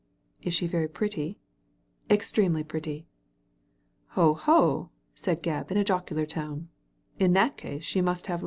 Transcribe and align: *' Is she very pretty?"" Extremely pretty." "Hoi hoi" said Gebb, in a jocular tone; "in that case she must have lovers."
*' 0.25 0.41
Is 0.41 0.55
she 0.55 0.65
very 0.65 0.87
pretty?"" 0.87 1.37
Extremely 2.09 2.63
pretty." 2.63 3.05
"Hoi 4.17 4.33
hoi" 4.33 4.87
said 5.13 5.43
Gebb, 5.43 5.69
in 5.69 5.77
a 5.77 5.83
jocular 5.83 6.25
tone; 6.25 6.69
"in 7.19 7.33
that 7.33 7.55
case 7.55 7.83
she 7.83 8.01
must 8.01 8.25
have 8.25 8.37
lovers." 8.37 8.39